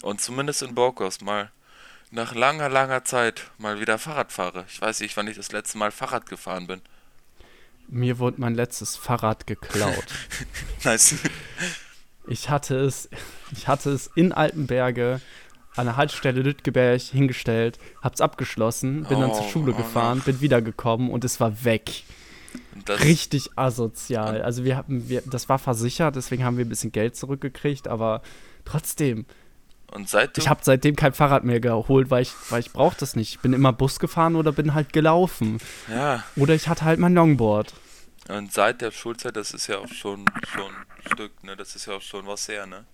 [0.02, 1.50] und zumindest in Borkos mal
[2.10, 4.64] nach langer, langer Zeit mal wieder Fahrrad fahre.
[4.68, 6.80] Ich weiß nicht, wann ich das letzte Mal Fahrrad gefahren bin.
[7.88, 10.06] Mir wurde mein letztes Fahrrad geklaut.
[10.84, 11.16] nice.
[12.26, 13.08] Ich hatte es,
[13.52, 15.20] ich hatte es in Altenberge
[15.78, 20.18] an der Haltestelle Lütgeberg hingestellt, hab's abgeschlossen, bin oh, dann zur oh, Schule oh, gefahren,
[20.18, 20.24] no.
[20.24, 22.04] bin wiedergekommen und es war weg.
[22.84, 24.42] Das Richtig asozial.
[24.42, 28.22] Also wir haben, wir, das war versichert, deswegen haben wir ein bisschen Geld zurückgekriegt, aber
[28.64, 29.26] trotzdem.
[29.90, 30.42] Und seitdem?
[30.42, 33.34] Ich habe seitdem kein Fahrrad mehr geholt, weil ich, weil ich brauche das nicht.
[33.34, 35.58] Ich bin immer Bus gefahren oder bin halt gelaufen.
[35.88, 36.24] Ja.
[36.36, 37.72] Oder ich hatte halt mein Longboard.
[38.28, 41.56] Und seit der Schulzeit, das ist ja auch schon, schon ein Stück, ne?
[41.56, 42.84] Das ist ja auch schon was her, ne?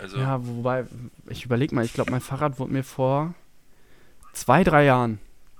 [0.00, 0.86] Also ja, wobei,
[1.28, 3.34] ich überlege mal, ich glaube, mein Fahrrad wurde mir vor
[4.32, 5.18] zwei, drei Jahren,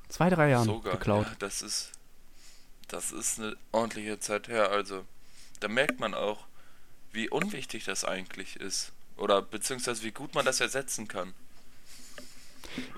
[0.09, 1.26] zwei, drei Jahren sogar, geklaut.
[1.26, 1.92] Ja, das ist,
[2.88, 4.70] das ist eine ordentliche Zeit her.
[4.70, 5.05] Also,
[5.61, 6.46] da merkt man auch,
[7.12, 8.92] wie unwichtig das eigentlich ist.
[9.16, 11.35] Oder beziehungsweise wie gut man das ersetzen kann.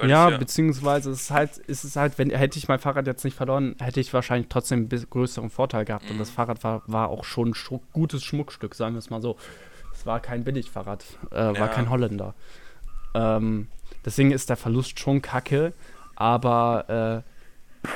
[0.01, 3.25] ja, ja, beziehungsweise ist es halt, ist es halt, wenn hätte ich mein Fahrrad jetzt
[3.25, 6.05] nicht verloren, hätte ich wahrscheinlich trotzdem einen größeren Vorteil gehabt.
[6.05, 6.13] Mhm.
[6.13, 6.31] Und das.
[6.31, 9.37] Fahrrad war, war auch schon ein gutes Schmuckstück, sagen wir es mal so.
[9.95, 11.59] Es war kein Billigfahrrad, äh, ja.
[11.59, 12.35] war kein Holländer.
[13.15, 13.69] Ähm,
[14.05, 15.73] deswegen ist der Verlust schon kacke,
[16.17, 17.89] aber äh,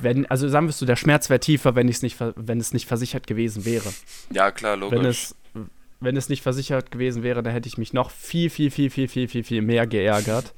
[0.00, 3.26] wenn, also sagen wir so, der Schmerz wäre tiefer, wenn, nicht, wenn es nicht versichert
[3.26, 3.92] gewesen wäre.
[4.30, 4.98] Ja, klar, logisch.
[4.98, 5.34] Wenn es,
[6.00, 9.08] wenn es nicht versichert gewesen wäre, dann hätte ich mich noch viel, viel, viel, viel,
[9.08, 10.52] viel, viel, viel mehr geärgert.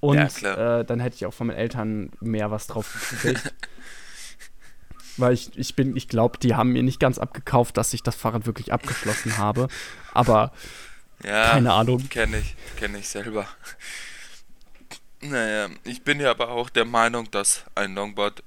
[0.00, 3.54] Und ja, äh, dann hätte ich auch von meinen Eltern mehr was drauf gekriegt.
[5.16, 8.16] Weil ich, ich bin, ich glaube, die haben mir nicht ganz abgekauft, dass ich das
[8.16, 9.68] Fahrrad wirklich abgeschlossen habe.
[10.12, 10.52] Aber
[11.24, 12.08] ja, keine Ahnung.
[12.08, 13.46] Kenne ich, kenne ich selber.
[15.20, 18.42] Naja, ich bin ja aber auch der Meinung, dass ein Longboard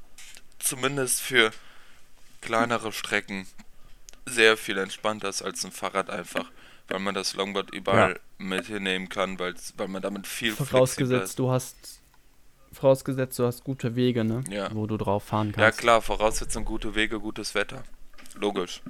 [0.59, 1.51] zumindest für
[2.41, 3.47] kleinere Strecken
[4.25, 6.51] sehr viel entspannter ist als ein Fahrrad einfach,
[6.87, 8.45] weil man das Longboard überall ja.
[8.45, 11.98] mit hinnehmen kann, weil, weil man damit viel Vorausgesetzt, du hast
[12.71, 14.43] vorausgesetzt, du hast gute Wege, ne?
[14.49, 14.69] Ja.
[14.73, 15.59] Wo du drauf fahren kannst.
[15.59, 17.83] Ja klar, Voraussetzung gute Wege, gutes Wetter.
[18.35, 18.81] Logisch.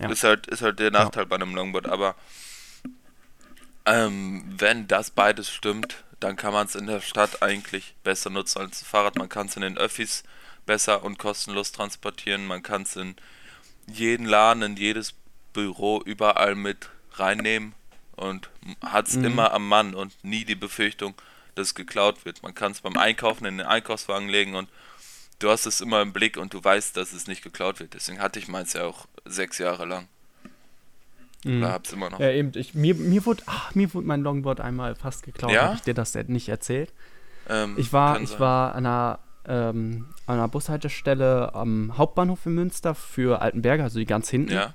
[0.00, 0.10] Ja.
[0.10, 1.28] Ist halt ist halt der Nachteil ja.
[1.28, 2.14] bei einem Longboard, aber
[3.84, 8.60] ähm, wenn das beides stimmt, dann kann man es in der Stadt eigentlich besser nutzen
[8.60, 9.16] als ein Fahrrad.
[9.16, 10.22] Man kann es in den Öffis
[10.66, 12.46] besser und kostenlos transportieren.
[12.46, 13.16] Man kann es in
[13.86, 15.14] jeden Laden, in jedes
[15.52, 17.74] Büro überall mit reinnehmen
[18.16, 18.50] und
[18.84, 19.24] hat es mhm.
[19.24, 21.14] immer am Mann und nie die Befürchtung,
[21.54, 22.42] dass es geklaut wird.
[22.42, 24.68] Man kann es beim Einkaufen in den Einkaufswagen legen und
[25.38, 27.94] du hast es immer im Blick und du weißt, dass es nicht geklaut wird.
[27.94, 30.08] Deswegen hatte ich meins ja auch sechs Jahre lang.
[31.44, 31.62] Mhm.
[31.62, 32.20] Oder hab's immer noch.
[32.20, 32.52] Ja, eben.
[32.54, 35.52] Ich, mir, mir, wurde, ach, mir wurde mein Longboard einmal fast geklaut.
[35.52, 35.64] Ja?
[35.64, 36.92] Habe ich dir das nicht erzählt?
[37.48, 42.94] Ähm, ich war, ich war an einer ähm, an einer Bushaltestelle am Hauptbahnhof in Münster
[42.94, 44.74] für Altenberge, also die ganz hinten ja.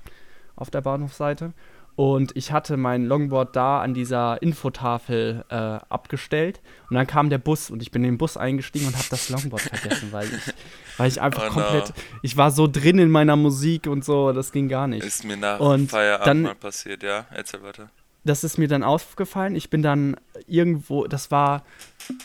[0.56, 1.52] auf der Bahnhofseite.
[1.98, 6.60] Und ich hatte mein Longboard da an dieser Infotafel äh, abgestellt.
[6.88, 9.28] Und dann kam der Bus und ich bin in den Bus eingestiegen und habe das
[9.30, 10.54] Longboard vergessen, weil ich,
[10.96, 11.88] weil ich einfach oh komplett.
[11.88, 11.94] No.
[12.22, 15.04] Ich war so drin in meiner Musik und so, das ging gar nicht.
[15.04, 17.26] Ist mir nach und Feierabend dann, mal passiert, ja.
[17.32, 17.90] Erzähl weiter.
[18.22, 19.56] Das ist mir dann aufgefallen.
[19.56, 21.64] Ich bin dann irgendwo, das war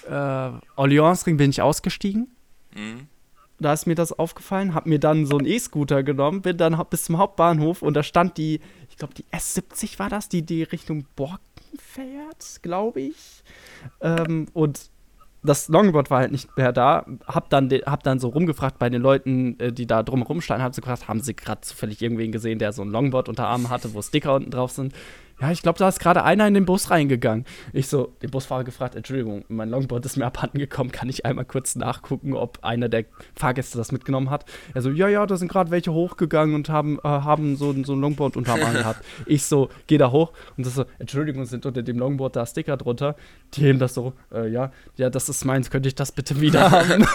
[0.07, 2.27] äh, Orleansring, bin ich ausgestiegen.
[2.75, 3.07] Mhm
[3.63, 7.05] da ist mir das aufgefallen, hab mir dann so einen E-Scooter genommen, bin dann bis
[7.05, 11.05] zum Hauptbahnhof und da stand die, ich glaube, die S70 war das, die, die Richtung
[11.15, 11.39] Borken
[11.77, 13.43] fährt, glaube ich.
[14.01, 14.91] Ähm, und
[15.43, 17.05] das Longboard war halt nicht mehr da.
[17.25, 20.73] Hab dann, hab dann so rumgefragt bei den Leuten, äh, die da drumherum standen, hab
[20.73, 23.93] sie gefragt, haben sie gerade zufällig irgendwen gesehen, der so ein Longboard unter Arm hatte,
[23.93, 24.93] wo Sticker unten drauf sind
[25.43, 27.43] ja, ich glaube, da ist gerade einer in den Bus reingegangen.
[27.73, 31.43] Ich so, den Busfahrer gefragt, Entschuldigung, mein Longboard ist mir abhanden gekommen, kann ich einmal
[31.43, 33.03] kurz nachgucken, ob einer der
[33.35, 34.45] Fahrgäste das mitgenommen hat?
[34.73, 37.93] Er so, ja, ja, da sind gerade welche hochgegangen und haben, äh, haben so, so
[37.93, 39.03] ein Longboard unter Arm gehabt.
[39.25, 42.77] Ich so, geh da hoch und das so, Entschuldigung, sind unter dem Longboard da Sticker
[42.77, 43.15] drunter.
[43.53, 46.71] Die heben das so, äh, ja, ja, das ist meins, könnte ich das bitte wieder
[46.71, 47.05] haben?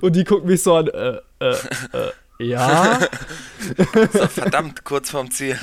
[0.00, 3.00] und die gucken mich so an, äh, äh, äh ja.
[4.12, 5.58] so, verdammt, kurz vorm Ziel.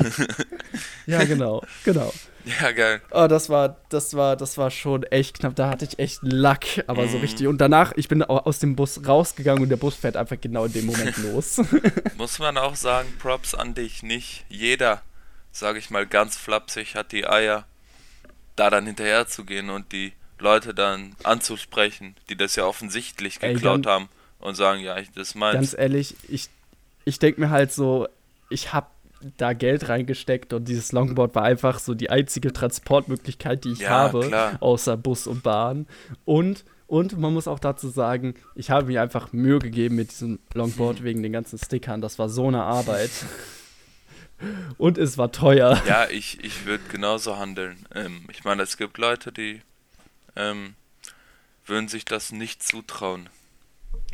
[1.06, 2.12] ja, genau, genau.
[2.46, 3.02] Ja, geil.
[3.12, 5.56] Oh, das war, das war, das war schon echt knapp.
[5.56, 7.10] Da hatte ich echt Lack, aber mm.
[7.10, 7.48] so richtig.
[7.48, 10.74] Und danach, ich bin aus dem Bus rausgegangen und der Bus fährt einfach genau in
[10.74, 11.62] dem Moment los.
[12.18, 14.04] Muss man auch sagen, Props an dich.
[14.04, 15.02] Nicht jeder,
[15.52, 17.66] sage ich mal ganz flapsig, hat die Eier,
[18.58, 23.86] da dann hinterher zu gehen und die Leute dann anzusprechen, die das ja offensichtlich geklaut
[23.86, 24.10] Ey, haben
[24.40, 25.54] und sagen, ja, ich das meins.
[25.54, 26.50] Ganz ehrlich, ich,
[27.06, 28.08] ich denke mir halt so,
[28.50, 28.88] ich habe
[29.38, 33.90] da Geld reingesteckt und dieses Longboard war einfach so die einzige Transportmöglichkeit, die ich ja,
[33.90, 34.58] habe, klar.
[34.60, 35.88] außer Bus und Bahn.
[36.26, 40.40] Und, und man muss auch dazu sagen, ich habe mir einfach Mühe gegeben mit diesem
[40.54, 41.06] Longboard hm.
[41.06, 42.02] wegen den ganzen Stickern.
[42.02, 43.12] Das war so eine Arbeit.
[44.78, 45.82] und es war teuer.
[45.88, 47.86] Ja, ich, ich würde genauso handeln.
[47.96, 49.62] Ähm, ich meine, es gibt Leute, die
[50.36, 50.76] ähm,
[51.66, 53.30] würden sich das nicht zutrauen.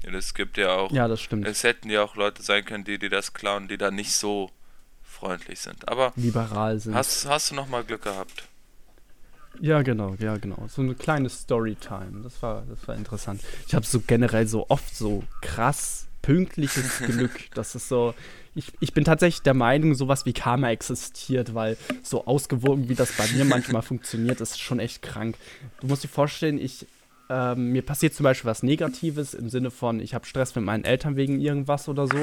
[0.03, 0.91] Es gibt ja auch.
[0.91, 1.47] Ja, das stimmt.
[1.47, 4.49] Es hätten ja auch Leute sein können, die, die das klauen, die da nicht so
[5.03, 5.87] freundlich sind.
[5.87, 6.13] Aber.
[6.15, 6.95] Liberal sind.
[6.95, 8.47] Hast, hast du nochmal Glück gehabt?
[9.59, 10.67] Ja, genau, ja, genau.
[10.67, 12.21] So eine kleine Storytime.
[12.23, 13.41] Das war, das war interessant.
[13.67, 17.51] Ich habe so generell so oft so krass pünktliches Glück.
[17.53, 18.13] Das ist so.
[18.55, 23.11] Ich, ich bin tatsächlich der Meinung, sowas wie Karma existiert, weil so ausgewogen, wie das
[23.13, 25.35] bei mir manchmal funktioniert, ist schon echt krank.
[25.81, 26.85] Du musst dir vorstellen, ich
[27.29, 30.83] ähm, mir passiert zum Beispiel was Negatives im Sinne von, ich habe Stress mit meinen
[30.83, 32.17] Eltern wegen irgendwas oder so.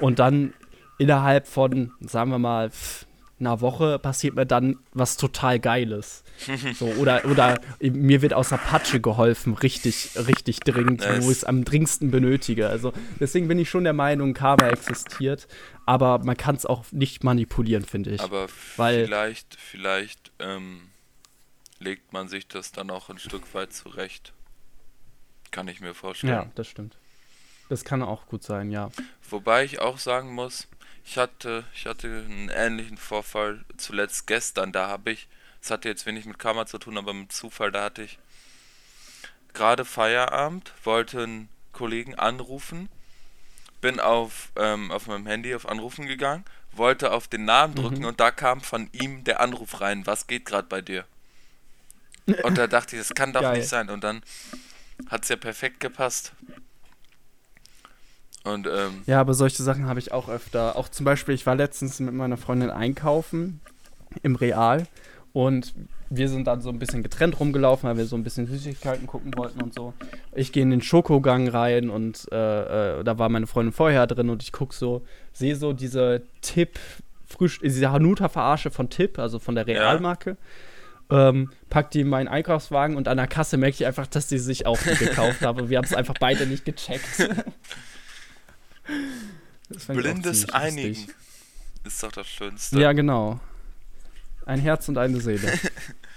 [0.00, 0.52] Und dann
[0.98, 2.70] innerhalb von, sagen wir mal,
[3.40, 6.24] einer Woche passiert mir dann was total Geiles.
[6.74, 11.24] So, oder, oder mir wird aus der Patsche geholfen, richtig, richtig dringend, nice.
[11.24, 12.68] wo ich es am dringendsten benötige.
[12.68, 15.48] Also deswegen bin ich schon der Meinung, Karma existiert,
[15.84, 18.20] aber man kann es auch nicht manipulieren, finde ich.
[18.22, 20.88] Aber Weil, vielleicht, vielleicht ähm,
[21.78, 24.32] legt man sich das dann auch ein Stück weit zurecht.
[25.50, 26.32] Kann ich mir vorstellen.
[26.32, 26.96] Ja, das stimmt.
[27.68, 28.90] Das kann auch gut sein, ja.
[29.28, 30.66] Wobei ich auch sagen muss,
[31.04, 34.72] ich hatte, ich hatte einen ähnlichen Vorfall zuletzt gestern.
[34.72, 35.28] Da habe ich,
[35.62, 38.18] es hatte jetzt wenig mit Karma zu tun, aber mit Zufall, da hatte ich
[39.54, 42.88] gerade Feierabend, wollte einen Kollegen anrufen,
[43.80, 48.06] bin auf, ähm, auf meinem Handy auf Anrufen gegangen, wollte auf den Namen drücken mhm.
[48.06, 51.04] und da kam von ihm der Anruf rein, was geht gerade bei dir?
[52.42, 53.58] Und da dachte ich, das kann doch Geil.
[53.58, 53.90] nicht sein.
[53.90, 54.22] Und dann
[55.08, 56.32] hat es ja perfekt gepasst.
[58.42, 60.76] Und, ähm, ja, aber solche Sachen habe ich auch öfter.
[60.76, 63.60] Auch zum Beispiel, ich war letztens mit meiner Freundin einkaufen
[64.22, 64.86] im Real
[65.32, 65.74] und
[66.08, 69.36] wir sind dann so ein bisschen getrennt rumgelaufen, weil wir so ein bisschen Süßigkeiten gucken
[69.36, 69.92] wollten und so.
[70.34, 74.30] Ich gehe in den Schokogang rein und äh, äh, da war meine Freundin vorher drin
[74.30, 76.80] und ich gucke so, sehe so diese Tipp,
[77.62, 80.30] diese Hanuta-Verarsche von Tipp, also von der Realmarke.
[80.30, 80.36] Ja
[81.10, 84.38] ähm, pack die in meinen Einkaufswagen und an der Kasse merke ich einfach, dass die
[84.38, 85.68] sich auch die gekauft haben.
[85.68, 87.28] Wir haben es einfach beide nicht gecheckt.
[89.88, 91.08] Blindes Einigen
[91.84, 92.80] ist doch das Schönste.
[92.80, 93.40] Ja, genau.
[94.46, 95.58] Ein Herz und eine Seele.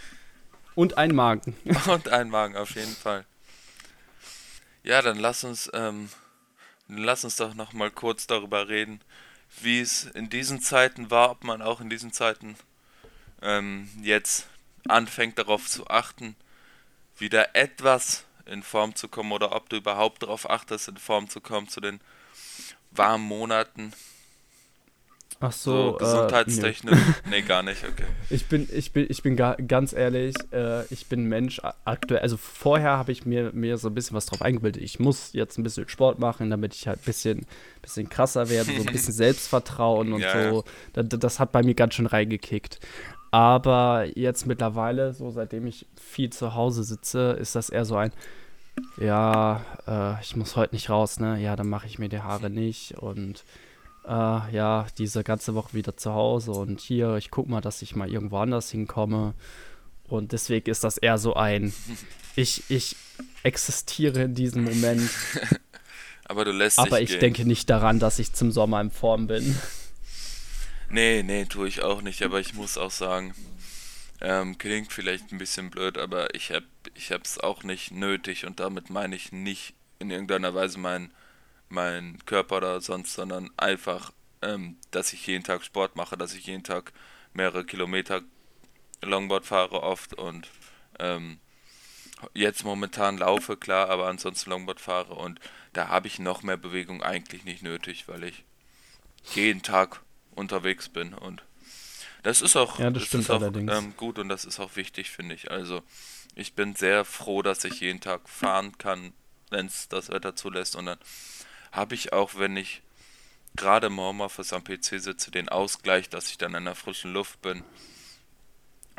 [0.75, 1.55] und ein Magen.
[1.87, 3.25] und ein Magen, auf jeden Fall.
[4.83, 6.09] Ja, dann lass uns, ähm,
[6.87, 9.01] lass uns doch noch mal kurz darüber reden,
[9.61, 12.55] wie es in diesen Zeiten war, ob man auch in diesen Zeiten
[13.41, 14.47] ähm, jetzt
[14.87, 16.35] anfängt darauf zu achten,
[17.17, 21.41] wieder etwas in Form zu kommen oder ob du überhaupt darauf achtest, in Form zu
[21.41, 21.99] kommen zu den
[22.91, 23.93] warmen Monaten.
[25.39, 26.93] Ach so, so gesundheitstechnisch.
[26.93, 27.31] Äh, nee.
[27.31, 27.41] nee.
[27.41, 28.05] gar nicht, okay.
[28.29, 32.37] Ich bin, ich bin, ich bin ga, ganz ehrlich, äh, ich bin Mensch aktuell, also
[32.37, 34.81] vorher habe ich mir, mir so ein bisschen was drauf eingebildet.
[34.81, 37.45] Ich muss jetzt ein bisschen Sport machen, damit ich halt ein bisschen,
[37.81, 40.63] bisschen krasser werde, so ein bisschen Selbstvertrauen und ja, so.
[40.93, 42.79] Das, das, hat bei mir ganz schön reingekickt.
[43.33, 48.11] Aber jetzt mittlerweile, so seitdem ich viel zu Hause sitze, ist das eher so ein,
[49.01, 51.41] ja, äh, ich muss heute nicht raus, ne?
[51.41, 53.43] Ja, dann mache ich mir die Haare nicht und
[54.05, 57.95] äh, ja, diese ganze Woche wieder zu Hause und hier, ich guck mal, dass ich
[57.95, 59.33] mal irgendwo anders hinkomme.
[60.07, 61.73] Und deswegen ist das eher so ein,
[62.35, 62.95] ich, ich
[63.41, 65.09] existiere in diesem Moment.
[66.25, 67.19] Aber du lässt Aber ich gehen.
[67.19, 69.57] denke nicht daran, dass ich zum Sommer in Form bin.
[70.93, 73.33] Nee, nee, tue ich auch nicht, aber ich muss auch sagen,
[74.21, 78.91] ähm, klingt vielleicht ein bisschen blöd, aber ich habe ich auch nicht nötig und damit
[78.91, 81.11] meine ich nicht in irgendeiner Weise meinen
[81.67, 86.45] mein Körper oder sonst, sondern einfach, ähm, dass ich jeden Tag Sport mache, dass ich
[86.45, 86.93] jeden Tag
[87.33, 88.21] mehrere Kilometer
[89.01, 90.47] Longboard fahre oft und
[90.99, 91.39] ähm,
[92.35, 95.39] jetzt momentan laufe, klar, aber ansonsten Longboard fahre und
[95.73, 98.43] da habe ich noch mehr Bewegung eigentlich nicht nötig, weil ich
[99.33, 100.02] jeden Tag
[100.35, 101.13] unterwegs bin.
[101.13, 101.43] Und
[102.23, 105.11] das ist auch, ja, das, das ist auch ähm, gut und das ist auch wichtig,
[105.11, 105.51] finde ich.
[105.51, 105.83] Also
[106.35, 109.13] ich bin sehr froh, dass ich jeden Tag fahren kann,
[109.49, 110.75] wenn es das Wetter zulässt.
[110.75, 110.97] Und dann
[111.71, 112.81] habe ich auch, wenn ich
[113.55, 117.41] gerade im Homeoffice am PC sitze, den Ausgleich, dass ich dann in der frischen Luft
[117.41, 117.63] bin,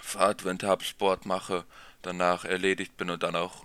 [0.01, 1.65] Fahrtwind habe, Sport mache,
[2.03, 3.65] danach erledigt bin und dann auch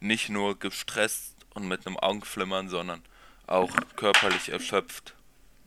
[0.00, 3.02] nicht nur gestresst und mit einem Augenflimmern, sondern
[3.46, 5.14] auch körperlich erschöpft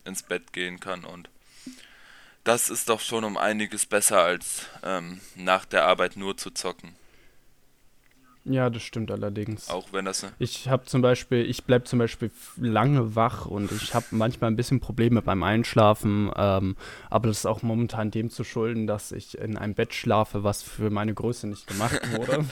[0.04, 1.28] ins Bett gehen kann und
[2.44, 6.96] das ist doch schon um einiges besser als ähm, nach der Arbeit nur zu zocken.
[8.50, 9.70] Ja, das stimmt allerdings.
[9.70, 10.22] Auch wenn das.
[10.22, 14.50] Ne ich habe zum Beispiel, ich bleibe zum Beispiel lange wach und ich habe manchmal
[14.50, 16.76] ein bisschen Probleme beim Einschlafen, ähm,
[17.08, 20.62] aber das ist auch momentan dem zu schulden, dass ich in einem Bett schlafe, was
[20.62, 22.44] für meine Größe nicht gemacht wurde.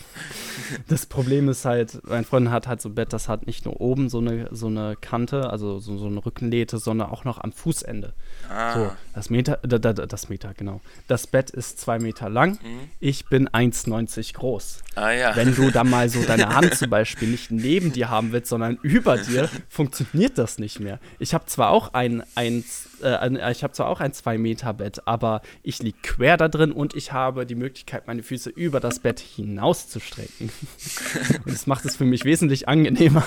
[0.86, 3.80] das Problem ist halt, mein Freund hat halt so ein Bett, das hat nicht nur
[3.80, 7.52] oben so eine, so eine Kante, also so, so eine Rückenlähte, sondern auch noch am
[7.52, 8.12] Fußende.
[8.48, 8.74] Ah.
[8.74, 10.80] So, das Meter, das Meter, genau.
[11.08, 12.90] Das Bett ist zwei Meter lang, mhm.
[13.00, 14.82] ich bin 1,90 groß.
[14.94, 15.34] Ah ja.
[15.34, 18.78] Wenn du dann mal so deine Hand zum Beispiel nicht neben dir haben willst, sondern
[18.82, 21.00] über dir, funktioniert das nicht mehr.
[21.18, 22.64] Ich habe zwar auch ein, ein,
[23.02, 27.12] äh, ich habe zwar auch ein 2-Meter-Bett, aber ich liege quer da drin und ich
[27.12, 30.50] habe die Möglichkeit, meine Füße über das Bett hinauszustrecken.
[31.44, 33.24] und das macht es für mich wesentlich angenehmer.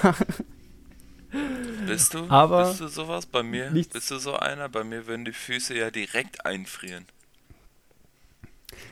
[1.86, 2.26] Bist du?
[2.30, 3.26] Aber bist du sowas?
[3.26, 4.70] Bei mir bist du so einer?
[4.70, 7.06] Bei mir würden die Füße ja direkt einfrieren.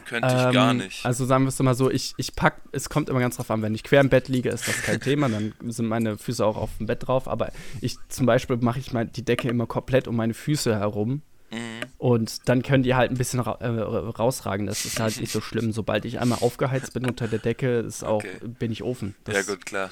[0.05, 1.05] Könnte ich ähm, gar nicht.
[1.05, 3.61] Also sagen wir es mal so, ich, ich pack, es kommt immer ganz drauf an,
[3.61, 6.57] wenn ich quer im Bett liege, ist das kein Thema, dann sind meine Füße auch
[6.57, 10.07] auf dem Bett drauf, aber ich zum Beispiel mache ich mal die Decke immer komplett
[10.07, 11.21] um meine Füße herum.
[11.51, 11.81] Mhm.
[11.97, 14.67] Und dann können die halt ein bisschen ra äh, rausragen.
[14.67, 15.71] Das ist halt nicht so schlimm.
[15.71, 18.37] Sobald ich einmal aufgeheizt bin unter der Decke, ist auch, okay.
[18.43, 19.15] bin ich Ofen.
[19.23, 19.89] Das ja, gut, klar.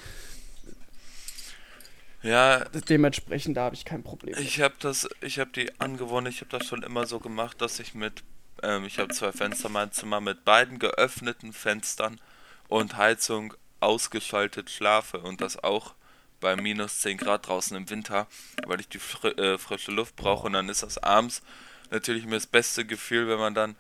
[2.22, 2.66] Ja.
[2.90, 4.36] Dementsprechend, da habe ich kein Problem.
[4.40, 7.80] Ich habe das, ich habe die angewohnt, ich habe das schon immer so gemacht, dass
[7.80, 8.24] ich mit
[8.64, 12.20] ähm, ich habe zwei Fenster in meinem Zimmer mit beiden geöffneten Fenstern
[12.68, 15.94] und Heizung ausgeschaltet schlafe und das auch
[16.40, 18.28] bei minus 10 Grad draußen im Winter,
[18.66, 21.42] weil ich die fr äh, frische Luft brauche und dann ist das abends
[21.90, 23.76] natürlich mir das beste Gefühl, wenn man dann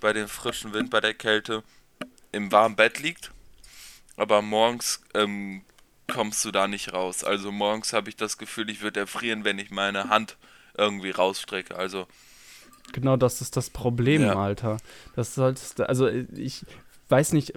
[0.00, 1.62] bei dem frischen Wind, bei der Kälte
[2.32, 3.30] im warmen Bett liegt,
[4.16, 5.64] aber morgens ähm,
[6.12, 7.24] kommst du da nicht raus.
[7.24, 10.36] Also morgens habe ich das Gefühl, ich würde erfrieren, wenn ich meine Hand
[10.76, 11.76] irgendwie rausstrecke.
[11.76, 12.06] Also
[12.92, 14.34] Genau das ist das Problem, ja.
[14.34, 14.78] Alter.
[15.14, 16.66] Das solltest du, also ich
[17.08, 17.54] weiß nicht,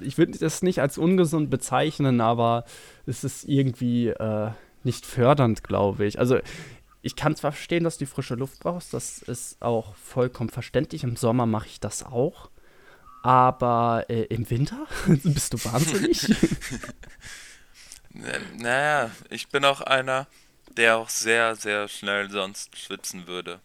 [0.00, 2.64] ich würde das nicht als ungesund bezeichnen, aber
[3.06, 4.50] es ist irgendwie äh,
[4.84, 6.18] nicht fördernd, glaube ich.
[6.18, 6.38] Also
[7.02, 11.04] ich kann zwar verstehen, dass du die frische Luft brauchst, das ist auch vollkommen verständlich.
[11.04, 12.50] Im Sommer mache ich das auch.
[13.22, 14.86] Aber äh, im Winter?
[15.06, 16.26] Bist du wahnsinnig?
[18.56, 20.26] naja, ich bin auch einer,
[20.76, 23.60] der auch sehr, sehr schnell sonst schwitzen würde.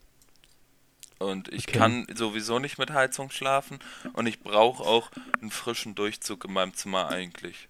[1.21, 1.77] Und ich okay.
[1.77, 3.79] kann sowieso nicht mit Heizung schlafen
[4.13, 7.67] und ich brauche auch einen frischen Durchzug in meinem Zimmer eigentlich.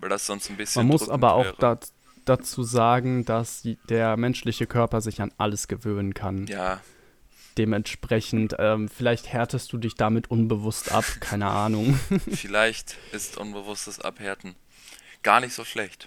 [0.00, 0.80] Weil das sonst ein bisschen.
[0.80, 1.78] Man muss aber auch da,
[2.24, 6.46] dazu sagen, dass der menschliche Körper sich an alles gewöhnen kann.
[6.46, 6.80] Ja.
[7.58, 12.00] Dementsprechend, ähm, vielleicht härtest du dich damit unbewusst ab, keine Ahnung.
[12.32, 14.56] vielleicht ist unbewusstes Abhärten
[15.22, 16.06] gar nicht so schlecht.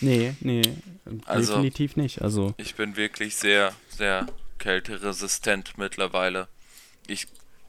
[0.00, 0.62] Nee, nee,
[1.24, 2.22] also, definitiv nicht.
[2.22, 4.26] Also ich bin wirklich sehr, sehr
[4.58, 6.48] kälteresistent mittlerweile.
[7.06, 7.26] Ich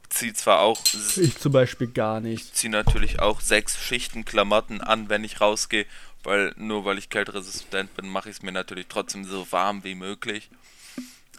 [0.10, 0.80] ziehe zwar auch.
[1.16, 2.46] Ich zum Beispiel gar nicht.
[2.46, 5.86] Ich ziehe natürlich auch sechs Schichten Klamotten an, wenn ich rausgehe,
[6.24, 9.96] weil nur weil ich kälteresistent bin, mache ich es mir natürlich trotzdem so warm wie
[9.96, 10.50] möglich.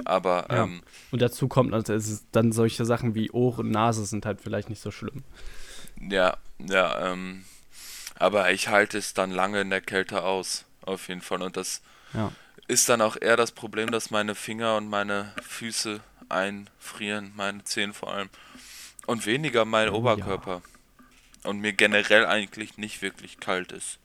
[0.05, 0.65] Aber ja.
[0.65, 4.71] ähm, und dazu kommt also dann solche Sachen wie Ohr und Nase sind halt vielleicht
[4.71, 5.25] nicht so schlimm.
[6.01, 7.45] Ja, ja, ähm,
[8.15, 11.43] aber ich halte es dann lange in der Kälte aus, auf jeden Fall.
[11.43, 11.83] Und das
[12.15, 12.33] ja
[12.69, 17.93] ist dann auch eher das Problem, dass meine Finger und meine Füße einfrieren, meine Zehen
[17.93, 18.29] vor allem.
[19.07, 20.63] Und weniger mein oh, Oberkörper.
[20.63, 21.51] Ja.
[21.51, 23.99] Und mir generell eigentlich nicht wirklich kalt ist.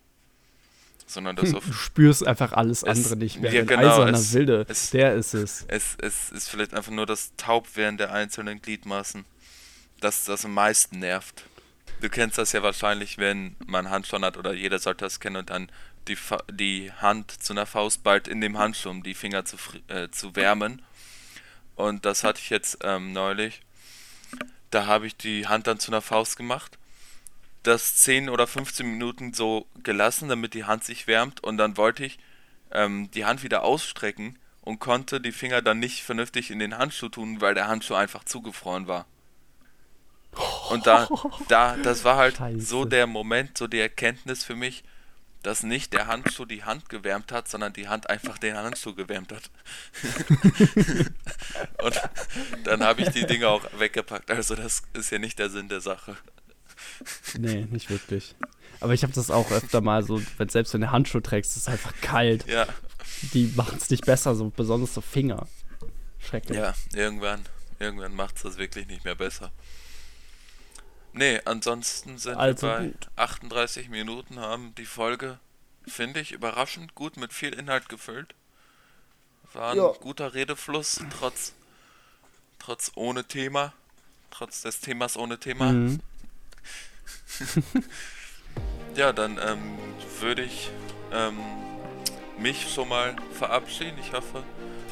[1.07, 1.65] Sondern das auf.
[1.65, 3.53] Du spürst einfach alles es, andere nicht mehr.
[3.53, 5.63] Ja, genau, eiserner es, Wilde, es, der ist es.
[5.67, 5.95] es.
[5.99, 9.23] Es ist vielleicht einfach nur das Taubwerden der einzelnen Gliedmaßen,
[9.99, 11.43] das das am meisten nervt.
[12.01, 15.51] Du kennst das ja wahrscheinlich, wenn man Handschuhe hat oder jeder sollte das kennen und
[15.51, 15.69] dann
[16.07, 16.17] die,
[16.51, 20.35] die Hand zu einer Faust bald in dem Handschuh, um die Finger zu, äh, zu
[20.35, 20.81] wärmen.
[21.75, 23.61] Und das hatte ich jetzt ähm, neulich.
[24.71, 26.77] Da habe ich die Hand dann zu einer Faust gemacht.
[27.63, 31.43] Das 10 oder 15 Minuten so gelassen, damit die Hand sich wärmt.
[31.43, 32.19] Und dann wollte ich
[32.71, 37.09] ähm, die Hand wieder ausstrecken und konnte die Finger dann nicht vernünftig in den Handschuh
[37.09, 39.05] tun, weil der Handschuh einfach zugefroren war.
[40.69, 41.07] Und da,
[41.47, 42.59] da, das war halt Scheiße.
[42.59, 44.83] so der Moment, so die Erkenntnis für mich,
[45.45, 49.31] dass nicht der Handschuh die Hand gewärmt hat, sondern die Hand einfach den Handschuh gewärmt
[49.31, 49.51] hat.
[51.83, 52.01] und
[52.63, 54.31] dann habe ich die Dinge auch weggepackt.
[54.31, 56.17] Also das ist ja nicht der Sinn der Sache.
[57.37, 58.33] Nee, nicht wirklich.
[58.79, 61.63] Aber ich habe das auch öfter mal so, wenn selbst wenn du Handschuh trägst, ist
[61.63, 62.47] es einfach kalt.
[62.47, 62.65] Ja.
[63.33, 65.47] Die machen es nicht besser, so besonders so Finger.
[66.19, 66.57] Schrecklich.
[66.57, 67.41] Ja, irgendwann,
[67.79, 69.51] irgendwann macht es das wirklich nicht mehr besser.
[71.17, 73.07] Nee, ansonsten sind also wir bei gut.
[73.15, 75.39] 38 Minuten, haben die Folge,
[75.87, 78.35] finde ich, überraschend gut mit viel Inhalt gefüllt.
[79.53, 79.93] War ein ja.
[79.93, 81.53] guter Redefluss, trotz,
[82.59, 83.71] trotz ohne Thema,
[84.29, 85.71] trotz des Themas ohne Thema.
[85.71, 86.01] Mhm.
[88.97, 89.79] ja, dann ähm,
[90.19, 90.69] würde ich
[91.13, 91.39] ähm,
[92.37, 93.97] mich schon mal verabschieden.
[94.01, 94.43] Ich hoffe,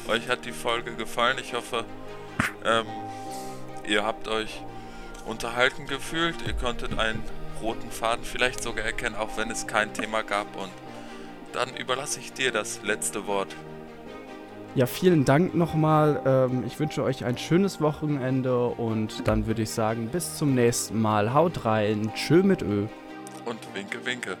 [0.08, 1.36] euch hat die Folge gefallen.
[1.38, 1.84] Ich hoffe,
[2.64, 2.86] ähm,
[3.86, 4.62] ihr habt euch
[5.26, 6.36] unterhalten gefühlt.
[6.46, 7.22] Ihr konntet einen
[7.62, 10.56] roten Faden vielleicht sogar erkennen, auch wenn es kein Thema gab.
[10.56, 10.72] Und
[11.52, 13.54] dann überlasse ich dir das letzte Wort.
[14.74, 16.20] Ja, vielen Dank nochmal.
[16.26, 21.00] Ähm, ich wünsche euch ein schönes Wochenende und dann würde ich sagen, bis zum nächsten
[21.00, 21.32] Mal.
[21.32, 22.10] Haut rein.
[22.14, 22.86] Tschö mit Ö.
[23.44, 24.36] Und winke, winke.